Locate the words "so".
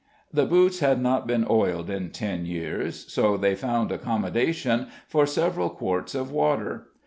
3.13-3.37